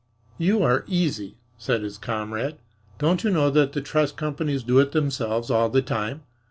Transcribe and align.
"You 0.39 0.63
are 0.63 0.83
easy," 0.87 1.37
said 1.59 1.83
his 1.83 1.99
comrade. 1.99 2.57
"Don't 2.97 3.23
you 3.23 3.29
know 3.29 3.51
that 3.51 3.73
the 3.73 3.81
trust 3.81 4.17
companies 4.17 4.63
do 4.63 4.79
it 4.79 4.93
themselves 4.93 5.51
all 5.51 5.69
the 5.69 5.83
time? 5.83 6.23